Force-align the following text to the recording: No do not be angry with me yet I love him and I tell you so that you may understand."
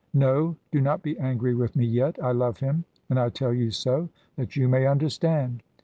No 0.15 0.55
do 0.71 0.81
not 0.81 1.03
be 1.03 1.15
angry 1.19 1.53
with 1.53 1.75
me 1.75 1.85
yet 1.85 2.15
I 2.23 2.31
love 2.31 2.57
him 2.57 2.85
and 3.11 3.19
I 3.19 3.29
tell 3.29 3.53
you 3.53 3.69
so 3.69 4.09
that 4.35 4.55
you 4.55 4.67
may 4.67 4.87
understand." 4.87 5.61